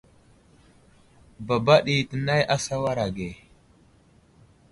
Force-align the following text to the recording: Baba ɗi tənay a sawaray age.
Baba 1.47 1.75
ɗi 1.85 1.95
tənay 2.09 2.41
a 2.53 2.55
sawaray 2.65 3.01
age. 3.11 3.29